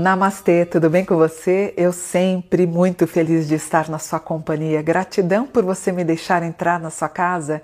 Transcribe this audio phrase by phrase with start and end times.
[0.00, 1.74] Namastê, tudo bem com você?
[1.76, 4.80] Eu sempre muito feliz de estar na sua companhia.
[4.80, 7.60] Gratidão por você me deixar entrar na sua casa.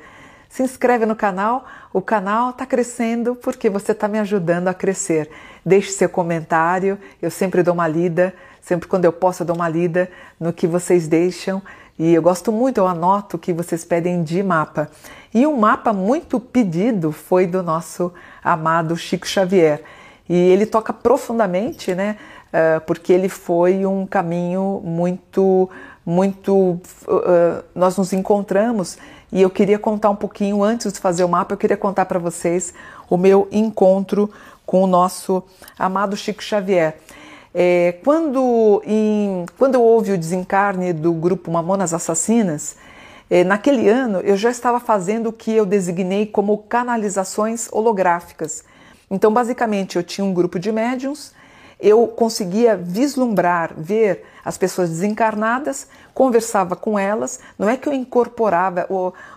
[0.47, 1.65] Se inscreve no canal,
[1.95, 5.31] o canal está crescendo porque você está me ajudando a crescer.
[5.65, 9.69] Deixe seu comentário, eu sempre dou uma lida, sempre quando eu posso eu dou uma
[9.71, 11.63] lida no que vocês deixam.
[11.99, 14.91] E eu gosto muito, eu anoto o que vocês pedem de mapa.
[15.33, 18.13] E um mapa muito pedido foi do nosso
[18.45, 19.83] amado Chico Xavier.
[20.29, 22.17] E ele toca profundamente, né?
[22.49, 25.69] Uh, porque ele foi um caminho muito,
[26.05, 26.55] muito.
[26.55, 28.99] Uh, nós nos encontramos
[29.33, 31.55] e eu queria contar um pouquinho antes de fazer o mapa.
[31.55, 32.73] Eu queria contar para vocês
[33.11, 34.31] o meu encontro
[34.65, 35.43] com o nosso
[35.79, 36.97] amado Chico Xavier.
[37.55, 42.77] É, quando, em, quando houve o desencarne do grupo Mamonas Assassinas,
[43.31, 48.63] é, naquele ano eu já estava fazendo o que eu designei como canalizações holográficas.
[49.11, 51.33] Então, basicamente, eu tinha um grupo de médiums,
[51.79, 57.41] eu conseguia vislumbrar, ver as pessoas desencarnadas, conversava com elas.
[57.59, 58.87] Não é que eu incorporava.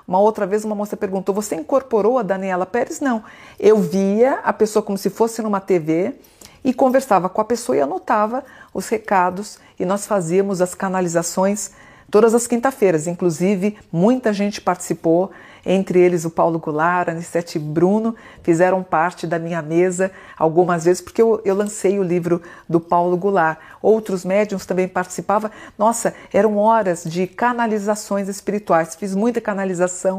[0.08, 3.02] Uma outra vez, uma moça perguntou: Você incorporou a Daniela Pérez?
[3.02, 3.23] Não.
[3.59, 6.16] Eu via a pessoa como se fosse numa TV
[6.64, 11.72] e conversava com a pessoa e anotava os recados e nós fazíamos as canalizações
[12.09, 13.08] todas as quinta-feiras.
[13.08, 15.31] Inclusive, muita gente participou
[15.65, 21.02] entre eles o Paulo Goulart, a Anissete Bruno, fizeram parte da minha mesa algumas vezes,
[21.02, 23.59] porque eu, eu lancei o livro do Paulo Goulart.
[23.81, 25.52] Outros médiums também participavam.
[25.77, 28.95] Nossa, eram horas de canalizações espirituais.
[28.95, 30.17] Fiz muita canalização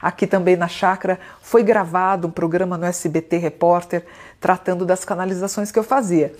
[0.00, 1.18] aqui também na chácara.
[1.42, 4.04] Foi gravado um programa no SBT Repórter
[4.40, 6.32] tratando das canalizações que eu fazia.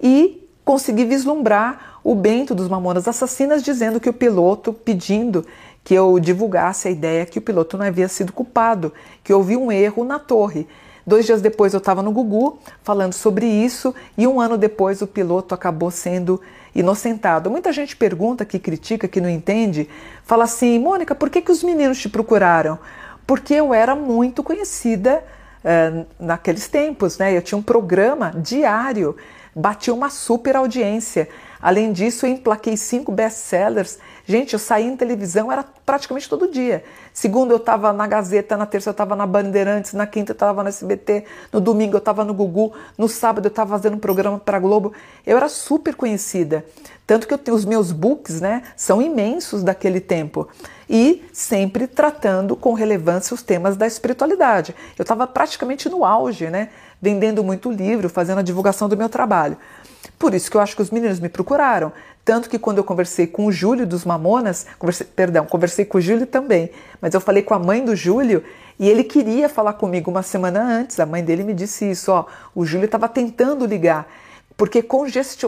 [0.00, 5.44] E consegui vislumbrar o Bento dos Mamonas Assassinas dizendo que o piloto, pedindo
[5.88, 8.92] que eu divulgasse a ideia que o piloto não havia sido culpado,
[9.24, 10.68] que houve um erro na torre.
[11.06, 15.06] Dois dias depois eu estava no Gugu falando sobre isso e um ano depois o
[15.06, 16.42] piloto acabou sendo
[16.74, 17.50] inocentado.
[17.50, 19.88] Muita gente pergunta, que critica, que não entende,
[20.24, 22.78] fala assim: Mônica, por que, que os meninos te procuraram?
[23.26, 25.24] Porque eu era muito conhecida
[25.64, 27.34] uh, naqueles tempos, né?
[27.34, 29.16] Eu tinha um programa diário,
[29.56, 31.30] batia uma super audiência.
[31.60, 33.98] Além disso, eu emplaquei cinco best-sellers.
[34.24, 36.84] Gente, eu saí em televisão, era praticamente todo dia.
[37.12, 40.62] Segundo, eu estava na Gazeta, na terça eu estava na Bandeirantes, na quinta eu estava
[40.62, 44.38] no SBT, no domingo eu estava no Gugu, no sábado eu estava fazendo um programa
[44.38, 44.92] para Globo.
[45.26, 46.64] Eu era super conhecida.
[47.06, 50.46] Tanto que eu tenho os meus books, né, são imensos daquele tempo.
[50.88, 54.74] E sempre tratando com relevância os temas da espiritualidade.
[54.98, 56.68] Eu estava praticamente no auge, né,
[57.00, 59.56] vendendo muito livro, fazendo a divulgação do meu trabalho.
[60.18, 61.92] Por isso que eu acho que os meninos me procuraram.
[62.24, 66.00] Tanto que quando eu conversei com o Júlio dos Mamonas, conversei, perdão, conversei com o
[66.00, 66.70] Júlio também,
[67.00, 68.44] mas eu falei com a mãe do Júlio
[68.78, 71.00] e ele queria falar comigo uma semana antes.
[71.00, 74.06] A mãe dele me disse isso, ó, o Júlio estava tentando ligar.
[74.58, 74.84] Porque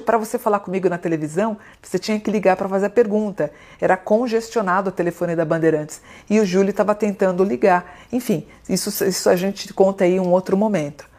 [0.06, 3.52] para você falar comigo na televisão, você tinha que ligar para fazer a pergunta.
[3.80, 6.00] Era congestionado o telefone da Bandeirantes.
[6.30, 7.98] E o Júlio estava tentando ligar.
[8.12, 11.09] Enfim, isso, isso a gente conta aí em um outro momento.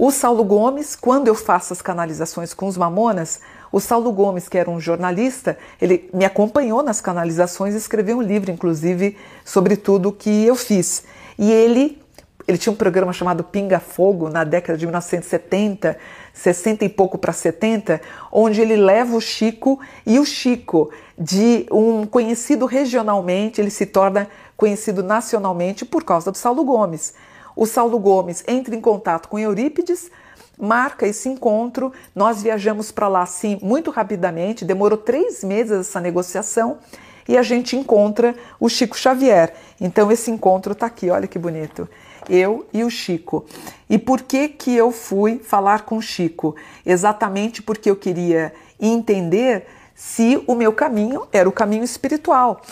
[0.00, 3.40] O Saulo Gomes, quando eu faço as canalizações com os mamonas,
[3.72, 8.22] o Saulo Gomes, que era um jornalista, ele me acompanhou nas canalizações e escreveu um
[8.22, 11.02] livro, inclusive, sobre tudo que eu fiz.
[11.36, 12.00] E ele,
[12.46, 15.98] ele tinha um programa chamado Pinga Fogo, na década de 1970,
[16.32, 18.00] 60 e pouco para 70,
[18.30, 24.28] onde ele leva o Chico e o Chico, de um conhecido regionalmente, ele se torna
[24.56, 27.14] conhecido nacionalmente por causa do Saulo Gomes.
[27.58, 30.12] O Saulo Gomes entra em contato com Eurípides,
[30.56, 31.92] marca esse encontro.
[32.14, 34.64] Nós viajamos para lá, sim, muito rapidamente.
[34.64, 36.78] Demorou três meses essa negociação
[37.26, 39.52] e a gente encontra o Chico Xavier.
[39.80, 41.88] Então esse encontro está aqui, olha que bonito.
[42.30, 43.44] Eu e o Chico.
[43.90, 46.54] E por que que eu fui falar com o Chico?
[46.86, 49.66] Exatamente porque eu queria entender
[49.96, 52.62] se o meu caminho era o caminho espiritual.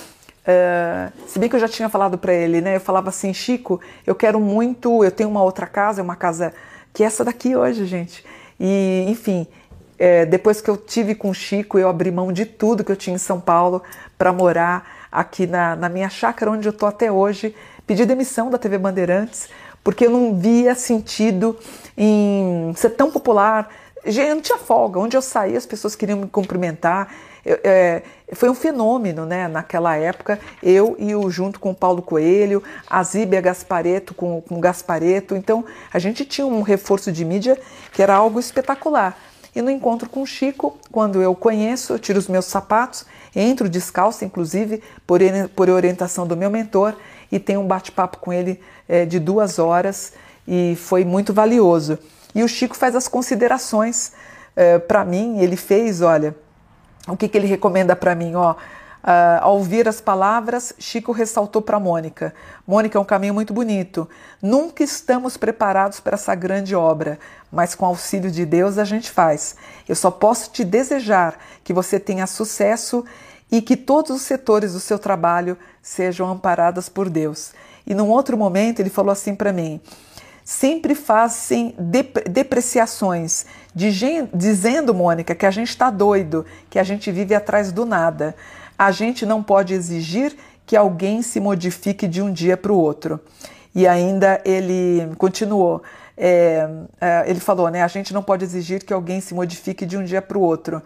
[0.46, 2.76] Uh, se bem que eu já tinha falado para ele, né?
[2.76, 5.02] Eu falava assim, Chico, eu quero muito.
[5.02, 6.54] Eu tenho uma outra casa, é uma casa
[6.92, 8.24] que é essa daqui hoje, gente.
[8.58, 9.46] E, enfim,
[9.98, 12.96] é, depois que eu tive com o Chico, eu abri mão de tudo que eu
[12.96, 13.82] tinha em São Paulo
[14.16, 17.54] para morar aqui na, na minha chácara, onde eu estou até hoje.
[17.86, 19.48] Pedi demissão da TV Bandeirantes,
[19.82, 21.58] porque eu não via sentido
[21.96, 23.68] em ser tão popular.
[24.06, 24.98] Eu não tinha folga.
[24.98, 27.08] Onde eu saía, as pessoas queriam me cumprimentar
[27.46, 29.46] é, foi um fenômeno, né?
[29.46, 34.56] Naquela época, eu e o junto com o Paulo Coelho, a Zíbia Gaspareto com, com
[34.56, 35.36] o Gaspareto.
[35.36, 37.58] Então, a gente tinha um reforço de mídia
[37.92, 39.16] que era algo espetacular.
[39.54, 43.68] E no encontro com o Chico, quando eu conheço, eu tiro os meus sapatos, entro
[43.68, 45.20] descalço, inclusive, por,
[45.54, 46.94] por orientação do meu mentor,
[47.32, 50.12] e tenho um bate-papo com ele é, de duas horas,
[50.46, 51.98] e foi muito valioso.
[52.36, 54.12] E o Chico faz as considerações
[54.54, 56.36] é, para mim, ele fez, olha,
[57.08, 58.52] o que, que ele recomenda para mim, ó.
[58.52, 62.34] Uh, ao ouvir as palavras, Chico ressaltou para Mônica:
[62.66, 64.06] Mônica, é um caminho muito bonito.
[64.42, 67.18] Nunca estamos preparados para essa grande obra,
[67.50, 69.54] mas com auxílio de Deus a gente faz.
[69.88, 73.04] Eu só posso te desejar que você tenha sucesso
[73.50, 77.52] e que todos os setores do seu trabalho sejam amparados por Deus.
[77.86, 79.80] E num outro momento ele falou assim para mim:
[80.46, 81.74] sempre fazem
[82.30, 83.46] depreciações,
[84.32, 88.32] dizendo, Mônica, que a gente está doido, que a gente vive atrás do nada.
[88.78, 93.18] A gente não pode exigir que alguém se modifique de um dia para o outro.
[93.74, 95.82] E ainda ele continuou.
[96.16, 96.68] É,
[97.00, 97.82] é, ele falou, né?
[97.82, 100.80] A gente não pode exigir que alguém se modifique de um dia para o outro.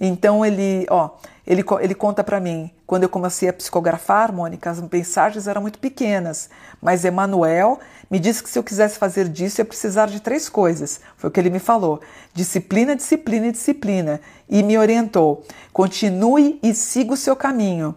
[0.00, 1.10] Então ele, ó,
[1.46, 5.78] ele, ele conta para mim, quando eu comecei a psicografar, Mônica, as mensagens eram muito
[5.78, 6.48] pequenas,
[6.80, 7.78] mas Emanuel
[8.10, 11.00] me disse que se eu quisesse fazer disso, ia precisar de três coisas.
[11.16, 12.00] Foi o que ele me falou:
[12.34, 14.20] disciplina, disciplina e disciplina.
[14.48, 17.94] E me orientou: continue e siga o seu caminho.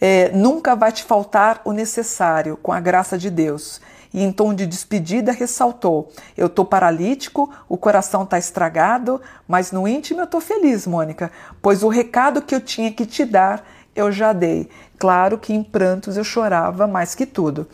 [0.00, 3.80] É, nunca vai te faltar o necessário, com a graça de Deus
[4.12, 9.86] e em tom de despedida ressaltou: Eu estou paralítico, o coração está estragado, mas no
[9.86, 13.64] íntimo eu estou feliz, Mônica, pois o recado que eu tinha que te dar
[13.94, 14.68] eu já dei.
[14.98, 17.66] Claro que em prantos eu chorava mais que tudo.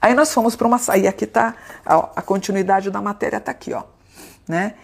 [0.00, 0.78] Aí nós fomos para uma.
[0.88, 1.54] Aí aqui está
[1.84, 3.82] a, continuidade da matéria, está aqui, ó.
[4.46, 4.74] Né?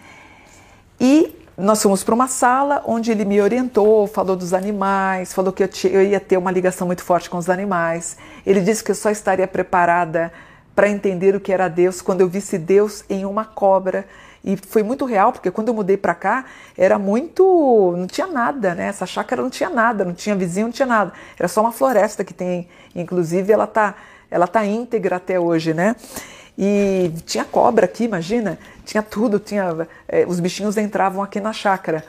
[0.99, 5.63] E nós fomos para uma sala onde ele me orientou, falou dos animais, falou que
[5.63, 8.17] eu, eu, ia ter uma ligação muito forte com os animais.
[8.45, 10.33] Ele disse que eu só estaria preparada
[10.75, 14.05] para entender o que era Deus quando eu visse Deus em uma cobra.
[14.43, 16.45] E foi muito real, porque quando eu mudei para cá,
[16.77, 17.93] era muito.
[17.97, 18.87] não tinha nada, né?
[18.87, 21.13] Essa chácara não tinha nada, não tinha vizinho, não tinha nada.
[21.39, 22.67] Era só uma floresta que tem.
[22.93, 23.95] Inclusive, ela tá,
[24.29, 25.95] ela tá íntegra até hoje, né?
[26.57, 28.59] E tinha cobra aqui, imagina?
[28.85, 29.87] Tinha tudo, tinha.
[30.07, 32.03] É, os bichinhos entravam aqui na chácara.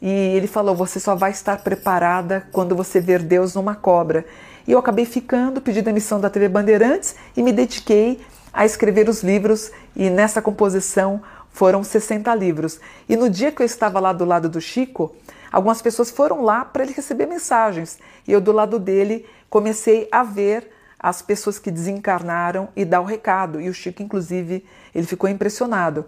[0.00, 4.24] E ele falou: você só vai estar preparada quando você ver Deus numa cobra.
[4.66, 8.20] E eu acabei ficando, pedi demissão da TV Bandeirantes e me dediquei
[8.52, 9.70] a escrever os livros.
[9.94, 12.80] E nessa composição foram 60 livros.
[13.08, 15.14] E no dia que eu estava lá do lado do Chico,
[15.52, 17.98] algumas pessoas foram lá para ele receber mensagens.
[18.26, 23.04] E eu, do lado dele, comecei a ver as pessoas que desencarnaram e dar o
[23.04, 23.60] recado.
[23.60, 24.64] E o Chico, inclusive,
[24.94, 26.04] ele ficou impressionado.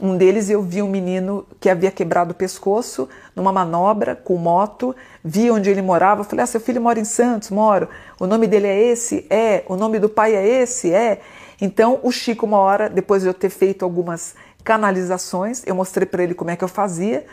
[0.00, 4.94] Um deles eu vi um menino que havia quebrado o pescoço numa manobra com moto,
[5.24, 7.88] vi onde ele morava, falei: "Ah, seu filho mora em Santos, moro.
[8.20, 9.26] O nome dele é esse?
[9.28, 9.64] É.
[9.66, 10.92] O nome do pai é esse?
[10.92, 11.20] É".
[11.60, 16.22] Então, o Chico uma hora, depois de eu ter feito algumas canalizações, eu mostrei para
[16.22, 17.26] ele como é que eu fazia.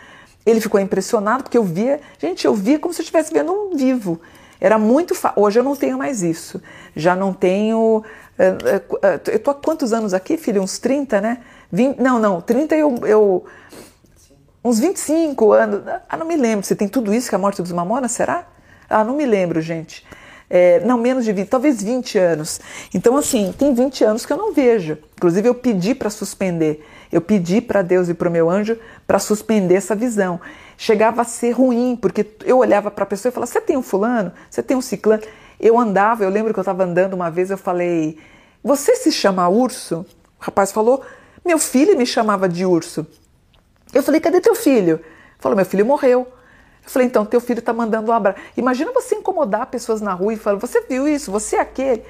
[0.44, 3.76] Ele ficou impressionado porque eu via, gente, eu via como se eu estivesse vendo um
[3.76, 4.20] vivo.
[4.66, 5.14] Era muito.
[5.36, 6.60] Hoje eu não tenho mais isso.
[6.96, 8.04] Já não tenho.
[8.36, 10.60] Eh, eh, eh, eu tô há quantos anos aqui, filho?
[10.60, 11.38] Uns 30, né?
[11.72, 13.46] 20, não, não, 30 eu, eu.
[14.64, 15.84] Uns 25 anos.
[16.10, 16.66] Ah, não me lembro.
[16.66, 18.48] Você tem tudo isso que a morte dos Mamonas, será?
[18.90, 20.04] Ah, não me lembro, gente.
[20.50, 22.60] É, não, menos de 20, talvez 20 anos.
[22.92, 24.98] Então, assim, tem 20 anos que eu não vejo.
[25.16, 26.84] Inclusive, eu pedi para suspender.
[27.12, 30.42] Eu pedi para Deus e para o meu anjo para suspender essa visão.
[30.78, 33.82] Chegava a ser ruim, porque eu olhava para a pessoa e falava: Você tem um
[33.82, 34.32] fulano?
[34.50, 35.24] Você tem um ciclano?
[35.60, 38.18] Eu andava, eu lembro que eu estava andando uma vez, eu falei:
[38.64, 40.06] Você se chama urso?
[40.40, 41.02] O rapaz falou:
[41.46, 43.08] Meu filho me chamava de urso.
[43.94, 45.00] Eu falei: Cadê teu filho?
[45.40, 46.28] Falou: Meu filho morreu.
[46.84, 48.40] Eu falei: Então, teu filho está mandando um abraço.
[48.58, 51.32] Imagina você incomodar pessoas na rua e falar: Você viu isso?
[51.32, 52.04] Você é aquele.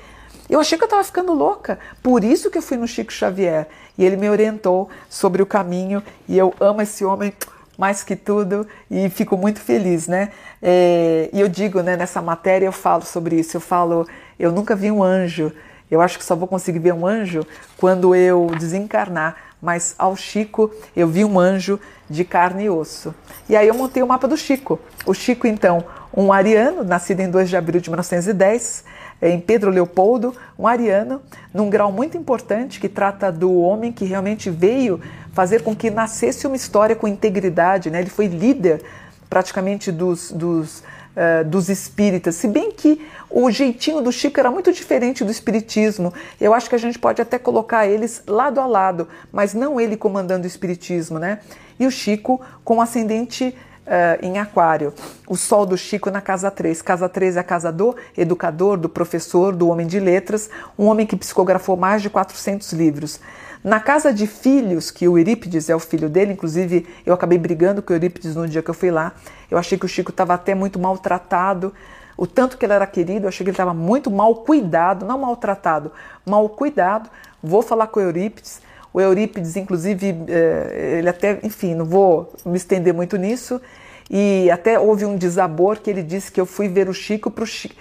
[0.50, 1.79] Eu achei que eu estava ficando louca.
[2.03, 3.67] Por isso que eu fui no Chico Xavier.
[3.98, 6.03] E ele me orientou sobre o caminho.
[6.27, 7.34] E eu amo esse homem
[7.77, 10.29] mais que tudo e fico muito feliz, né?
[10.62, 14.08] É, e eu digo, né, nessa matéria eu falo sobre isso, eu falo,
[14.39, 15.51] eu nunca vi um anjo,
[15.89, 17.46] eu acho que só vou conseguir ver um anjo
[17.77, 21.79] quando eu desencarnar, mas ao Chico eu vi um anjo
[22.10, 23.13] de carne e osso.
[23.48, 24.79] E aí eu montei o mapa do Chico.
[25.05, 25.84] O Chico, então,
[26.15, 28.84] um ariano, nascido em 2 de abril de 1910,
[29.22, 31.22] em Pedro Leopoldo, um ariano,
[31.53, 35.00] num grau muito importante que trata do homem que realmente veio
[35.31, 37.89] fazer com que nascesse uma história com integridade.
[37.89, 38.01] Né?
[38.01, 38.84] Ele foi líder
[39.29, 44.72] praticamente dos, dos, uh, dos espíritas, se bem que o jeitinho do Chico era muito
[44.72, 46.13] diferente do espiritismo.
[46.39, 49.98] Eu acho que a gente pode até colocar eles lado a lado, mas não ele
[49.98, 51.39] comandando o espiritismo, né?
[51.77, 53.53] E o Chico com ascendente
[53.86, 54.94] uh, em Aquário.
[55.27, 56.82] O Sol do Chico na casa 3.
[56.82, 61.06] Casa 3 é a casa do educador, do professor, do homem de letras, um homem
[61.06, 63.20] que psicografou mais de 400 livros.
[63.63, 67.82] Na casa de filhos, que o Eurípides é o filho dele, inclusive eu acabei brigando
[67.82, 69.13] com o Eurípides no dia que eu fui lá.
[69.50, 71.74] Eu achei que o Chico estava até muito maltratado.
[72.15, 75.18] O tanto que ele era querido, eu achei que ele estava muito mal cuidado, não
[75.18, 75.92] maltratado,
[76.24, 77.10] mal cuidado.
[77.42, 78.62] Vou falar com o Eurípides.
[78.95, 83.61] O Eurípides, inclusive, é, ele até, enfim, não vou me estender muito nisso.
[84.09, 87.43] E até houve um desabor que ele disse que eu fui ver o Chico para
[87.43, 87.75] o Chico.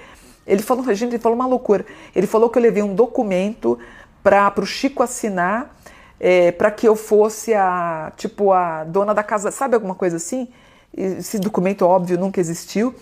[0.44, 1.86] Ele falou, gente, ele falou uma loucura.
[2.16, 3.78] Ele falou que eu levei um documento
[4.24, 5.76] para o Chico assinar
[6.18, 10.48] é, para que eu fosse a tipo a dona da casa, sabe alguma coisa assim?
[10.92, 12.92] Esse documento óbvio nunca existiu.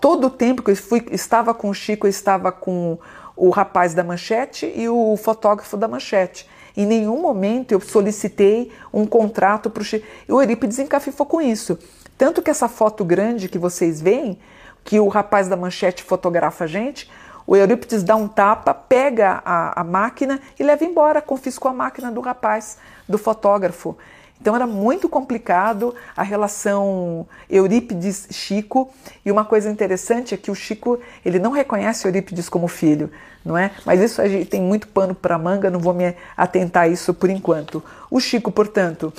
[0.00, 2.98] todo o tempo que eu fui, estava com o Chico, eu estava com
[3.36, 6.48] o rapaz da manchete e o fotógrafo da manchete.
[6.76, 10.06] Em nenhum momento eu solicitei um contrato para o Chico.
[10.28, 11.78] O Eurípides encafifou com isso.
[12.18, 14.38] Tanto que essa foto grande que vocês veem,
[14.84, 17.10] que o rapaz da manchete fotografa a gente,
[17.46, 22.10] o Eurípides dá um tapa, pega a, a máquina e leva embora, confiscou a máquina
[22.10, 22.78] do rapaz,
[23.08, 23.96] do fotógrafo.
[24.40, 28.90] Então era muito complicado a relação Eurípides-Chico
[29.24, 33.10] e uma coisa interessante é que o Chico ele não reconhece Eurípides como filho,
[33.44, 33.70] não é?
[33.84, 37.82] Mas isso tem muito pano para manga, não vou me atentar a isso por enquanto.
[38.10, 39.12] O Chico, portanto,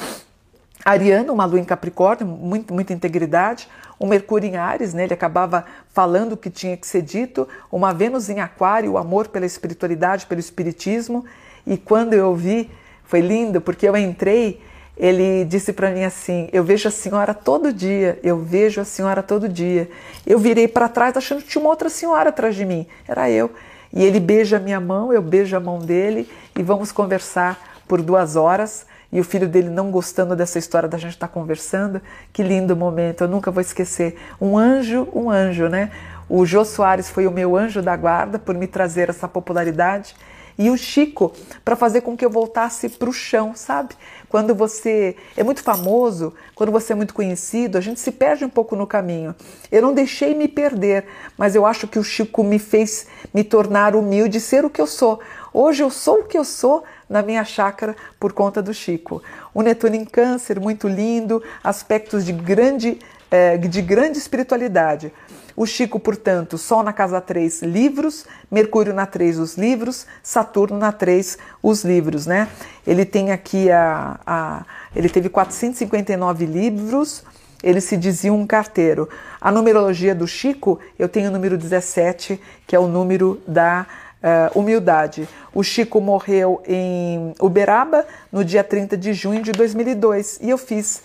[0.85, 3.67] Ariano, uma lua em Capricórnio, muito, muita integridade,
[3.99, 7.93] o Mercúrio em Ares, né, ele acabava falando o que tinha que ser dito, uma
[7.93, 11.25] Vênus em Aquário, o amor pela espiritualidade, pelo espiritismo,
[11.65, 12.69] e quando eu vi,
[13.03, 14.61] foi lindo, porque eu entrei,
[14.99, 19.21] ele disse para mim assim: Eu vejo a senhora todo dia, eu vejo a senhora
[19.21, 19.89] todo dia.
[20.25, 23.51] Eu virei para trás achando que tinha uma outra senhora atrás de mim, era eu.
[23.93, 28.01] E ele beija a minha mão, eu beijo a mão dele e vamos conversar por
[28.01, 32.01] duas horas e o filho dele não gostando dessa história da gente estar tá conversando.
[32.33, 34.17] Que lindo momento, eu nunca vou esquecer.
[34.39, 35.91] Um anjo, um anjo, né?
[36.27, 40.15] O Jô Soares foi o meu anjo da guarda por me trazer essa popularidade.
[40.57, 41.31] E o Chico
[41.63, 43.95] para fazer com que eu voltasse para o chão, sabe?
[44.29, 48.49] Quando você é muito famoso, quando você é muito conhecido, a gente se perde um
[48.49, 49.33] pouco no caminho.
[49.71, 51.05] Eu não deixei me perder,
[51.37, 54.87] mas eu acho que o Chico me fez me tornar humilde, ser o que eu
[54.87, 55.19] sou.
[55.53, 59.23] Hoje eu sou o que eu sou na minha chácara por conta do Chico.
[59.53, 62.99] O Netuno em Câncer, muito lindo, aspectos de grande,
[63.31, 65.11] eh, de grande espiritualidade.
[65.57, 70.91] O Chico, portanto, Sol na casa 3, livros, Mercúrio na 3, os livros, Saturno na
[70.91, 72.47] 3, os livros, né?
[72.85, 77.23] Ele tem aqui a, a ele teve 459 livros,
[77.63, 79.09] ele se dizia um carteiro.
[79.41, 83.87] A numerologia do Chico, eu tenho o número 17, que é o número da
[84.23, 85.27] uh, humildade.
[85.53, 91.01] O Chico morreu em Uberaba no dia 30 de junho de 2002 e eu fiz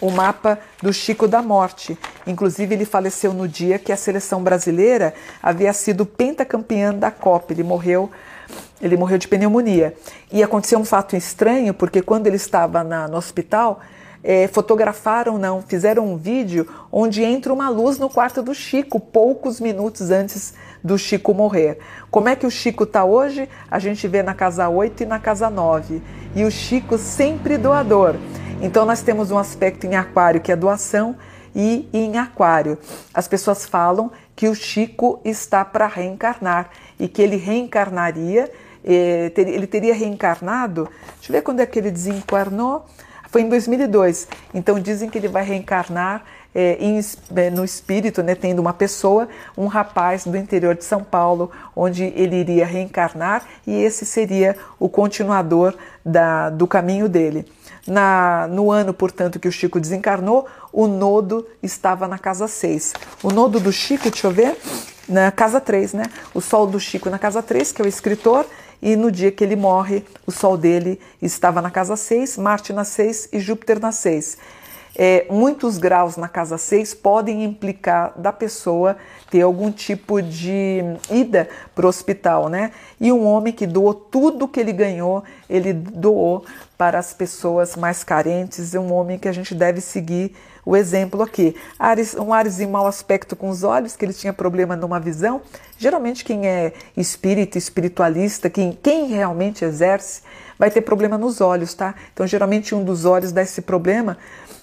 [0.00, 1.98] o mapa do Chico da Morte.
[2.26, 7.52] Inclusive, ele faleceu no dia que a seleção brasileira havia sido pentacampeã da Copa.
[7.52, 8.10] Ele morreu
[8.80, 9.94] ele morreu de pneumonia.
[10.30, 13.80] E aconteceu um fato estranho, porque quando ele estava na, no hospital,
[14.22, 19.60] é, fotografaram, não, fizeram um vídeo onde entra uma luz no quarto do Chico, poucos
[19.60, 20.54] minutos antes
[20.86, 21.78] do Chico morrer.
[22.10, 23.48] Como é que o Chico está hoje?
[23.68, 26.00] A gente vê na casa 8 e na casa 9.
[26.34, 28.14] E o Chico sempre doador.
[28.62, 31.16] Então nós temos um aspecto em aquário que é doação
[31.54, 32.78] e em aquário.
[33.12, 38.50] As pessoas falam que o Chico está para reencarnar e que ele reencarnaria,
[38.84, 42.86] eh, ele teria reencarnado, deixa eu ver quando é que ele desencarnou,
[43.28, 44.28] foi em 2002.
[44.54, 46.22] Então dizem que ele vai reencarnar
[46.56, 46.98] é, em,
[47.36, 52.04] é, no espírito, né, tendo uma pessoa, um rapaz do interior de São Paulo, onde
[52.16, 57.46] ele iria reencarnar e esse seria o continuador da, do caminho dele.
[57.86, 62.94] Na, no ano, portanto, que o Chico desencarnou, o nodo estava na casa 6.
[63.22, 64.56] O nodo do Chico, deixa eu ver,
[65.06, 66.04] na casa 3, né?
[66.34, 68.46] O sol do Chico na casa 3, que é o escritor,
[68.80, 72.82] e no dia que ele morre, o sol dele estava na casa 6, Marte na
[72.82, 74.38] 6 e Júpiter na 6
[74.98, 78.96] é, muitos graus na casa 6 podem implicar da pessoa
[79.30, 82.70] ter algum tipo de ida para o hospital, né?
[82.98, 86.46] E um homem que doou tudo que ele ganhou, ele doou
[86.78, 90.34] para as pessoas mais carentes, é um homem que a gente deve seguir
[90.64, 91.54] o exemplo aqui.
[91.78, 95.42] Ares, um Ares em mau aspecto com os olhos, que ele tinha problema numa visão.
[95.78, 100.22] Geralmente quem é espírita, espiritualista, quem, quem realmente exerce,
[100.58, 101.94] vai ter problema nos olhos, tá?
[102.14, 104.16] Então geralmente um dos olhos dá esse problema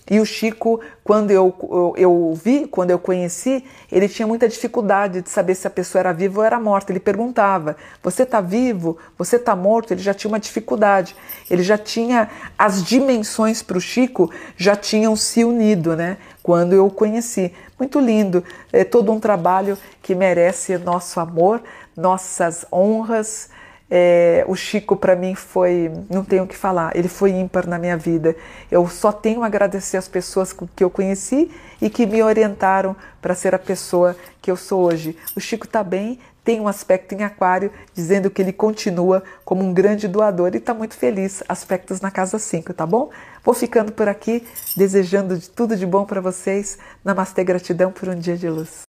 [0.10, 5.22] e o Chico, quando eu, eu, eu, vi, quando eu conheci, ele tinha muita dificuldade
[5.22, 6.92] de saber se a pessoa era viva ou era morta.
[6.92, 8.98] Ele perguntava: Você está vivo?
[9.18, 9.92] Você está morto?
[9.92, 11.16] Ele já tinha uma dificuldade.
[11.50, 12.30] Ele já tinha.
[12.58, 16.18] As dimensões para o Chico já tinham se unido, né?
[16.42, 17.54] Quando eu o conheci.
[17.80, 18.44] Muito lindo.
[18.74, 21.62] É todo um trabalho que merece nosso amor,
[21.96, 23.50] nossas honras
[23.90, 25.92] é, o Chico, para mim, foi.
[26.10, 28.36] Não tenho o que falar, ele foi ímpar na minha vida.
[28.72, 33.36] Eu só tenho a agradecer as pessoas que eu conheci e que me orientaram para
[33.36, 35.16] ser a pessoa que eu sou hoje.
[35.36, 39.74] O Chico está bem, tem um aspecto em Aquário dizendo que ele continua como um
[39.74, 41.42] grande doador e está muito feliz.
[41.48, 43.10] Aspectos na casa 5, tá bom?
[43.44, 46.78] Vou ficando por aqui, desejando de tudo de bom para vocês.
[47.04, 48.82] Namastê, gratidão por um dia de luz.